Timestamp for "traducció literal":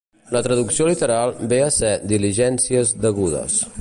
0.45-1.33